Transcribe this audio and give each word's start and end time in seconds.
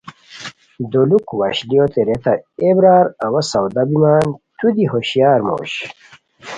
دولوک 0.91 1.27
وشلیوت 1.41 1.93
ریتائے 2.07 2.39
اے 2.61 2.69
برار 2.77 3.05
اوا 3.25 3.41
سودا 3.51 3.83
بیمان 3.89 4.25
تو 4.57 4.65
دی 4.75 4.85
ہوشیار 4.91 5.39
موش 5.47 5.73